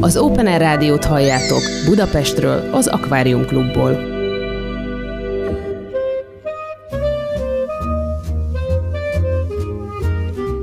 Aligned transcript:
Az 0.00 0.16
Open 0.16 0.46
Air 0.46 0.60
Rádiót 0.60 1.04
halljátok 1.04 1.60
Budapestről, 1.86 2.74
az 2.74 2.86
Akvárium 2.86 3.46
Klubból. 3.46 3.96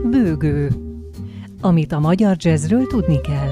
Bőgő. 0.09 0.71
Amit 1.61 1.91
a 1.91 1.99
magyar 1.99 2.35
jazzről 2.39 2.87
tudni 2.87 3.21
kell. 3.21 3.49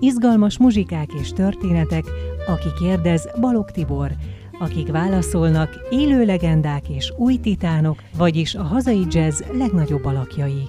Izgalmas 0.00 0.58
muzsikák 0.58 1.08
és 1.20 1.30
történetek, 1.30 2.04
aki 2.46 2.68
kérdez 2.78 3.28
Balog 3.40 3.70
Tibor, 3.70 4.10
akik 4.58 4.90
válaszolnak 4.90 5.86
élő 5.90 6.24
legendák 6.24 6.88
és 6.88 7.12
új 7.16 7.36
titánok, 7.36 8.02
vagyis 8.16 8.54
a 8.54 8.62
hazai 8.62 9.06
jazz 9.10 9.40
legnagyobb 9.58 10.04
alakjai. 10.04 10.68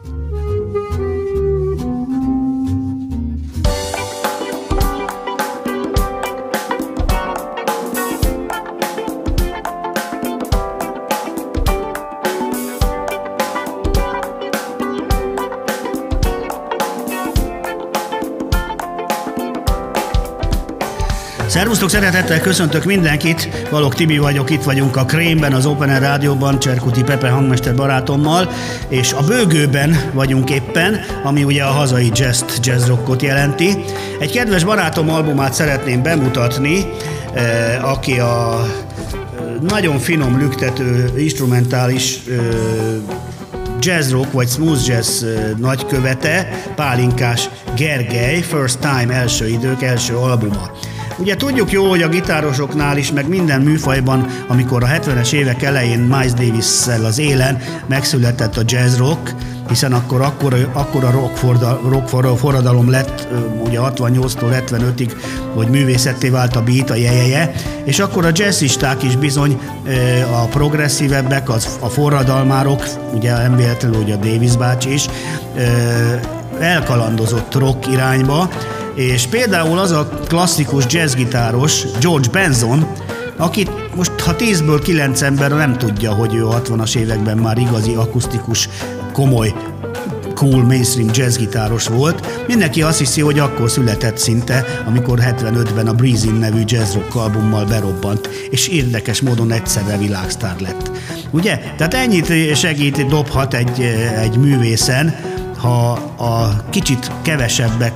Szervusztok, 21.55 21.89
szeretettel 21.89 22.41
köszöntök 22.41 22.83
mindenkit, 22.83 23.67
Valok 23.69 23.95
Tibi 23.95 24.17
vagyok, 24.17 24.49
itt 24.49 24.63
vagyunk 24.63 24.95
a 24.95 25.05
Krémben, 25.05 25.53
az 25.53 25.65
Open 25.65 25.89
Air 25.89 26.01
Rádióban, 26.01 26.59
Cserkuti 26.59 27.03
Pepe 27.03 27.29
hangmester 27.29 27.75
barátommal, 27.75 28.49
és 28.87 29.13
a 29.13 29.23
Bőgőben 29.23 30.11
vagyunk 30.13 30.49
éppen, 30.49 30.99
ami 31.23 31.43
ugye 31.43 31.63
a 31.63 31.71
hazai 31.71 32.11
jazz, 32.13 32.43
jazz 32.59 32.87
rockot 32.87 33.21
jelenti. 33.21 33.83
Egy 34.19 34.31
kedves 34.31 34.63
barátom 34.63 35.09
albumát 35.09 35.53
szeretném 35.53 36.03
bemutatni, 36.03 36.85
eh, 37.33 37.89
aki 37.91 38.19
a 38.19 38.61
eh, 38.63 38.71
nagyon 39.61 39.99
finom, 39.99 40.39
lüktető, 40.39 41.13
instrumentális 41.17 42.19
eh, 42.29 42.37
jazz 43.79 44.11
rock 44.11 44.31
vagy 44.31 44.47
smooth 44.47 44.87
jazz 44.87 45.23
nagykövete, 45.57 46.49
Pálinkás 46.75 47.49
Gergely, 47.75 48.41
First 48.41 48.79
Time 48.79 49.13
első 49.13 49.47
idők 49.47 49.83
első 49.83 50.15
albuma. 50.15 50.71
Ugye 51.17 51.35
tudjuk 51.35 51.71
jó, 51.71 51.89
hogy 51.89 52.01
a 52.01 52.07
gitárosoknál 52.07 52.97
is, 52.97 53.11
meg 53.11 53.27
minden 53.27 53.61
műfajban, 53.61 54.25
amikor 54.47 54.83
a 54.83 54.87
70-es 54.87 55.31
évek 55.31 55.63
elején 55.63 55.99
Miles 55.99 56.33
davis 56.33 56.65
az 57.05 57.19
élen 57.19 57.61
megszületett 57.87 58.57
a 58.57 58.61
jazz 58.65 58.97
rock, 58.97 59.35
hiszen 59.69 59.93
akkor, 59.93 60.21
akkor, 60.21 60.53
a 61.03 61.11
rock, 61.11 61.35
forda, 61.35 61.79
rock 61.89 62.37
forradalom 62.37 62.89
lett, 62.89 63.27
ugye 63.63 63.79
68-tól 63.81 64.63
75-ig, 64.69 65.11
hogy 65.53 65.67
művészetté 65.67 66.29
vált 66.29 66.55
a 66.55 66.63
beat, 66.63 66.89
a 66.89 66.95
jejeje, 66.95 67.51
és 67.83 67.99
akkor 67.99 68.25
a 68.25 68.31
jazzisták 68.33 69.03
is 69.03 69.15
bizony 69.15 69.59
a 70.33 70.45
progresszívebbek, 70.45 71.49
az, 71.49 71.77
a 71.79 71.87
forradalmárok, 71.87 72.83
ugye 73.13 73.37
nem 73.37 73.55
véletlenül, 73.55 73.97
hogy 73.97 74.11
a 74.11 74.15
Davis 74.15 74.55
bácsi 74.55 74.93
is, 74.93 75.05
elkalandozott 76.59 77.55
rock 77.55 77.87
irányba, 77.91 78.49
és 78.95 79.25
például 79.25 79.79
az 79.79 79.91
a 79.91 80.09
klasszikus 80.27 80.83
jazzgitáros 80.87 81.83
George 81.99 82.29
Benson, 82.29 82.87
akit 83.37 83.95
most 83.95 84.19
ha 84.19 84.35
10-ből 84.37 84.79
9 84.83 85.21
ember 85.21 85.51
nem 85.51 85.77
tudja, 85.77 86.13
hogy 86.13 86.35
ő 86.35 86.43
60-as 86.43 86.95
években 86.95 87.37
már 87.37 87.57
igazi 87.57 87.93
akusztikus, 87.93 88.69
komoly 89.13 89.53
cool 90.35 90.63
mainstream 90.63 91.09
jazzgitáros 91.13 91.87
volt. 91.87 92.45
Mindenki 92.47 92.81
azt 92.81 92.99
hiszi, 92.99 93.21
hogy 93.21 93.39
akkor 93.39 93.69
született 93.69 94.17
szinte, 94.17 94.65
amikor 94.85 95.19
75-ben 95.21 95.87
a 95.87 95.93
Breezing 95.93 96.39
nevű 96.39 96.61
jazz 96.65 96.95
albummal 97.13 97.65
berobbant, 97.65 98.29
és 98.49 98.67
érdekes 98.67 99.21
módon 99.21 99.51
egyszerre 99.51 99.97
világsztár 99.97 100.55
lett. 100.59 100.91
Ugye? 101.31 101.59
Tehát 101.77 101.93
ennyit 101.93 102.55
segít, 102.55 103.07
dobhat 103.07 103.53
egy, 103.53 103.81
egy 104.19 104.37
művészen, 104.37 105.15
ha 105.57 105.91
a 106.17 106.63
kicsit 106.69 107.11
kevesebbek 107.21 107.93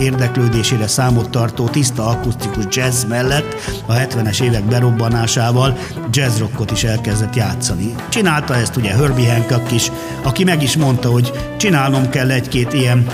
érdeklődésére 0.00 0.86
számot 0.86 1.30
tartó 1.30 1.68
tiszta 1.68 2.06
akusztikus 2.06 2.64
jazz 2.70 3.04
mellett 3.04 3.54
a 3.86 3.92
70-es 3.92 4.42
évek 4.42 4.64
berobbanásával 4.64 5.78
jazzrockot 6.10 6.70
is 6.70 6.84
elkezdett 6.84 7.34
játszani. 7.34 7.94
Csinálta 8.08 8.56
ezt 8.56 8.76
ugye 8.76 8.94
Herbie 8.94 9.32
Hancock 9.32 9.72
is, 9.72 9.90
aki 10.22 10.44
meg 10.44 10.62
is 10.62 10.76
mondta, 10.76 11.10
hogy 11.10 11.32
csinálnom 11.56 12.08
kell 12.08 12.30
egy-két 12.30 12.72
ilyen 12.72 13.06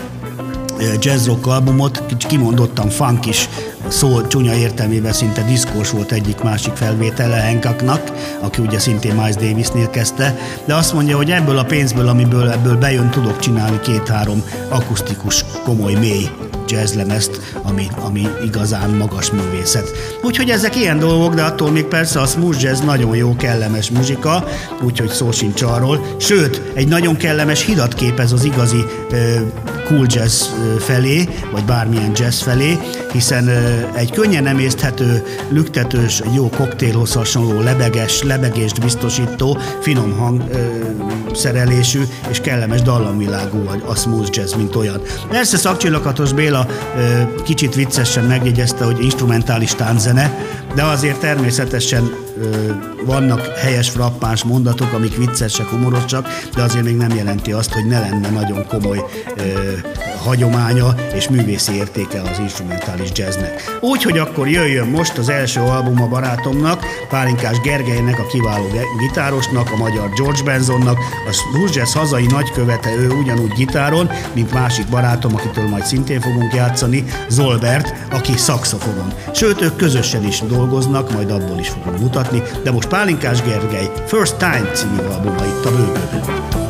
jazzrock 1.00 1.46
albumot, 1.46 2.02
kimondottan 2.18 2.88
funk 2.88 3.26
is, 3.26 3.48
szó 3.88 4.26
csúnya 4.26 4.54
értelmében 4.54 5.12
szinte 5.12 5.42
diszkós 5.42 5.90
volt 5.90 6.12
egyik 6.12 6.42
másik 6.42 6.74
felvétele 6.74 7.42
Hancocknak, 7.42 8.12
aki 8.40 8.60
ugye 8.60 8.78
szintén 8.78 9.14
Miles 9.14 9.34
Davisnél 9.34 9.90
kezdte, 9.90 10.38
de 10.64 10.74
azt 10.74 10.92
mondja, 10.92 11.16
hogy 11.16 11.30
ebből 11.30 11.58
a 11.58 11.64
pénzből, 11.64 12.08
amiből 12.08 12.50
ebből 12.50 12.76
bejön, 12.76 13.10
tudok 13.10 13.38
csinálni 13.38 13.80
két-három 13.80 14.42
akusztikus, 14.68 15.44
komoly, 15.64 15.94
mély 15.94 16.28
jazzlemezt, 16.66 17.40
ami, 17.62 17.86
ami 18.00 18.26
igazán 18.44 18.90
magas 18.90 19.30
művészet. 19.30 19.92
Úgyhogy 20.22 20.50
ezek 20.50 20.76
ilyen 20.76 20.98
dolgok, 20.98 21.34
de 21.34 21.42
attól 21.42 21.70
még 21.70 21.84
persze 21.84 22.20
a 22.20 22.26
smooth 22.26 22.62
jazz 22.62 22.80
nagyon 22.80 23.16
jó, 23.16 23.36
kellemes 23.36 23.90
muzsika, 23.90 24.44
úgyhogy 24.82 25.08
szó 25.08 25.30
sincs 25.30 25.62
arról. 25.62 26.06
Sőt, 26.18 26.62
egy 26.74 26.88
nagyon 26.88 27.16
kellemes 27.16 27.64
hidat 27.64 27.94
képez 27.94 28.32
az 28.32 28.44
igazi 28.44 28.84
uh, 29.10 29.40
cool 29.86 30.06
jazz 30.08 30.42
felé, 30.78 31.28
vagy 31.52 31.64
bármilyen 31.64 32.12
jazz 32.14 32.40
felé, 32.40 32.78
hiszen 33.12 33.48
egy 33.94 34.10
könnyen 34.10 34.46
emészthető, 34.46 35.22
lüktetős, 35.48 36.22
jó 36.34 36.48
koktélhoz 36.48 37.12
hasonló, 37.12 37.60
lebeges, 37.60 38.22
lebegést 38.22 38.80
biztosító, 38.80 39.58
finom 39.80 40.12
hang 40.18 40.42
szerelésű 41.34 42.02
és 42.28 42.40
kellemes 42.40 42.82
dallamvilágú 42.82 43.68
a 43.86 43.94
smooth 43.94 44.28
jazz, 44.32 44.54
mint 44.54 44.76
olyan. 44.76 45.00
Persze 45.28 45.56
szakcsillakatos 45.56 46.32
Béla 46.32 46.55
Attila 46.56 47.34
kicsit 47.44 47.74
viccesen 47.74 48.24
megjegyezte, 48.24 48.84
hogy 48.84 49.04
instrumentális 49.04 49.74
tánzene, 49.74 50.32
de 50.76 50.82
azért 50.82 51.20
természetesen 51.20 52.24
vannak 53.04 53.46
helyes 53.46 53.90
frappáns 53.90 54.44
mondatok, 54.44 54.92
amik 54.92 55.16
viccesek, 55.16 55.66
humorosak, 55.66 56.26
de 56.54 56.62
azért 56.62 56.84
még 56.84 56.96
nem 56.96 57.16
jelenti 57.16 57.52
azt, 57.52 57.72
hogy 57.72 57.86
ne 57.86 58.00
lenne 58.00 58.30
nagyon 58.30 58.66
komoly 58.66 59.04
ö, 59.36 59.42
hagyománya 60.24 60.94
és 61.14 61.28
művészi 61.28 61.74
értéke 61.74 62.20
az 62.20 62.38
instrumentális 62.38 63.08
jazznek. 63.14 63.78
Úgyhogy 63.80 64.18
akkor 64.18 64.48
jöjjön 64.48 64.86
most 64.86 65.18
az 65.18 65.28
első 65.28 65.60
album 65.60 66.02
a 66.02 66.08
barátomnak, 66.08 66.84
Pálinkás 67.08 67.60
Gergelynek, 67.60 68.18
a 68.18 68.26
kiváló 68.26 68.66
gitárosnak, 69.08 69.70
a 69.72 69.76
magyar 69.76 70.10
George 70.16 70.42
Bensonnak, 70.42 70.98
a 70.98 71.52
blues 71.52 71.74
jazz 71.74 71.92
hazai 71.92 72.26
nagykövete, 72.26 72.90
ő 72.94 73.08
ugyanúgy 73.08 73.52
gitáron, 73.52 74.10
mint 74.32 74.52
másik 74.52 74.88
barátom, 74.88 75.34
akitől 75.34 75.68
majd 75.68 75.84
szintén 75.84 76.20
fogunk 76.20 76.54
játszani, 76.54 77.04
Zolbert, 77.28 77.94
aki 78.10 78.36
szakszofonon. 78.36 79.12
Sőt, 79.34 79.60
ők 79.60 79.76
közösen 79.76 80.26
is 80.26 80.38
dolgoznak, 80.38 80.65
majd 81.12 81.30
abból 81.30 81.58
is 81.58 81.68
fogunk 81.68 81.98
mutatni 81.98 82.42
de 82.62 82.70
most 82.70 82.88
Pálinkás 82.88 83.42
Gergely 83.42 83.90
First 84.06 84.36
Time 84.36 84.70
című 84.72 84.96
albuma 84.96 85.44
itt 85.44 85.64
a 85.64 85.70
bőgőben. 85.70 86.65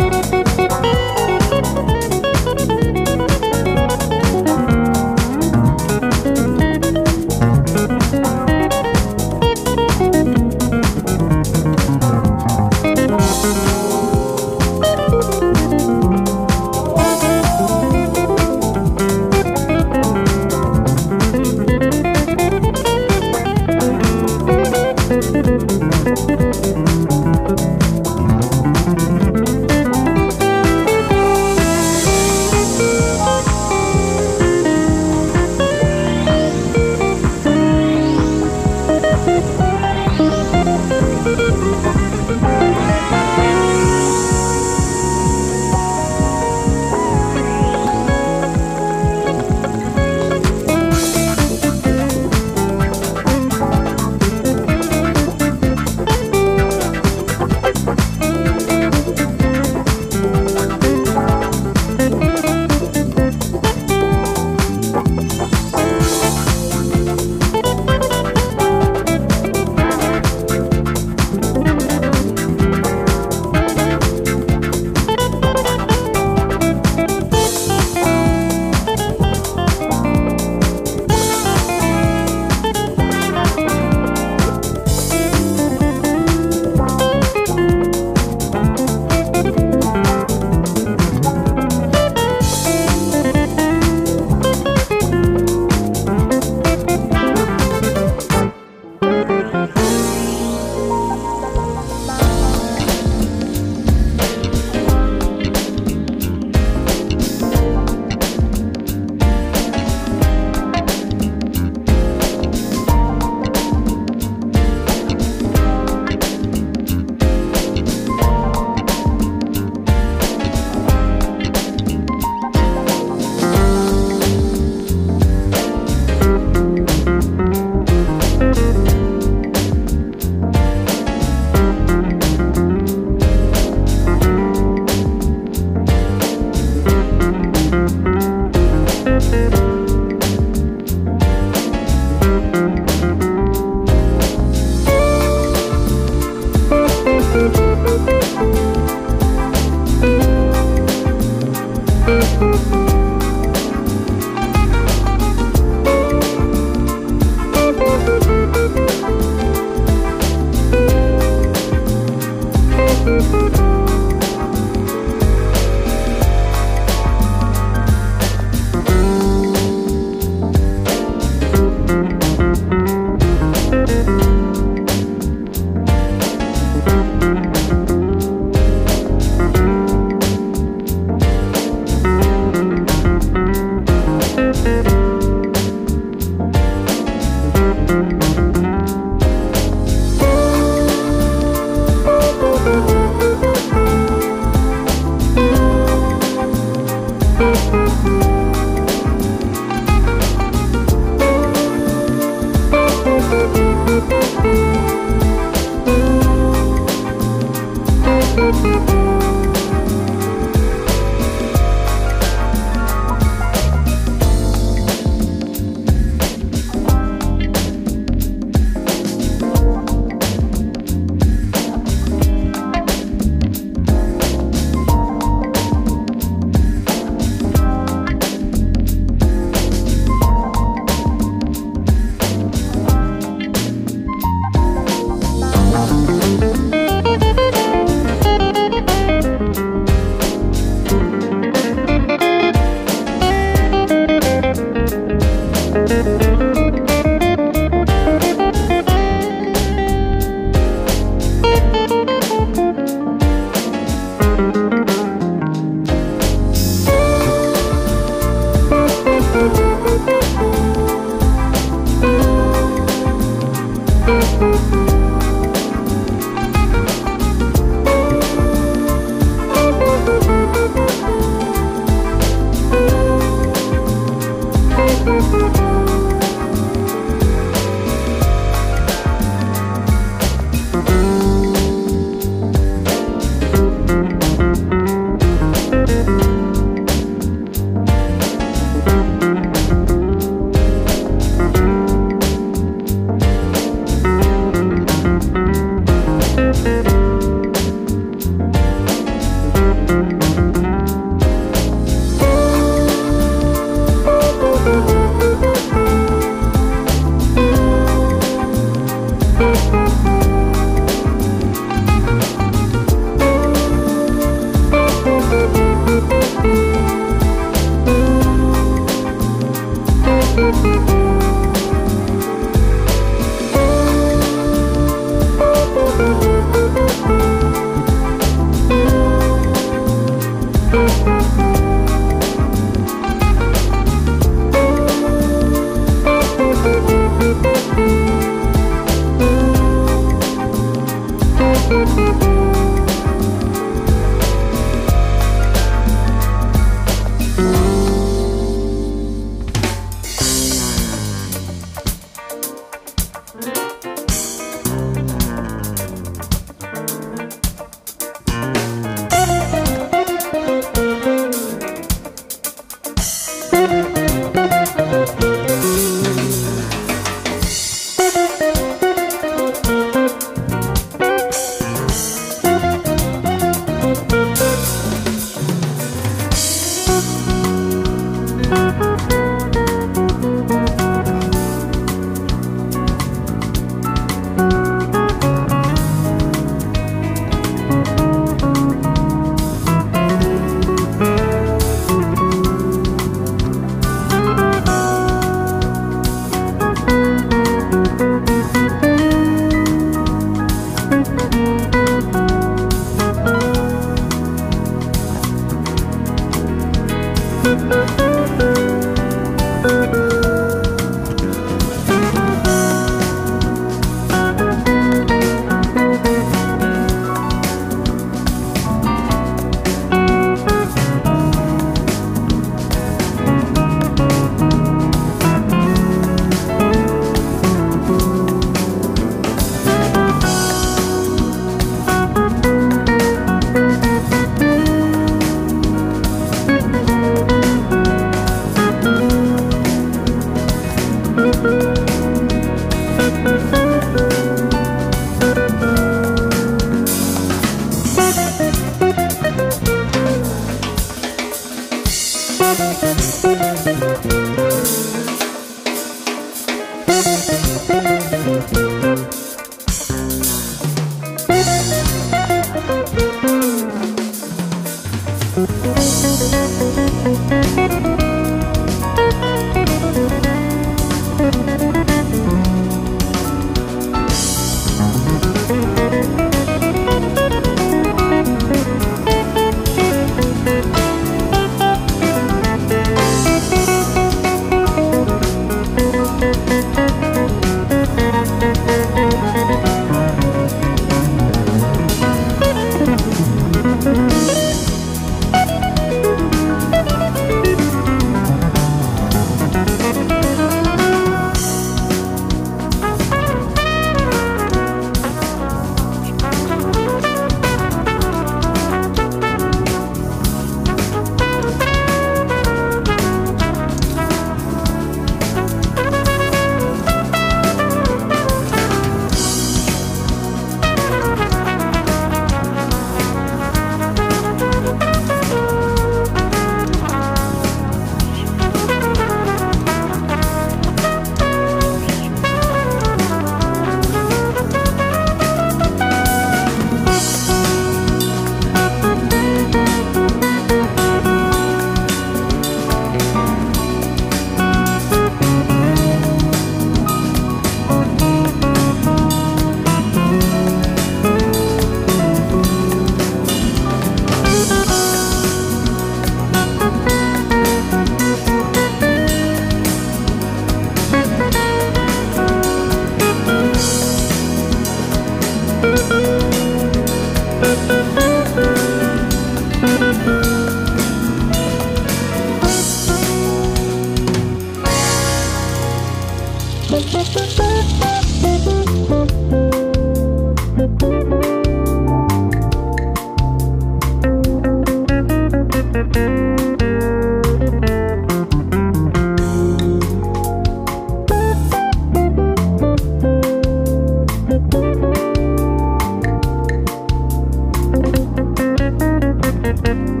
Bye. 599.51 600.00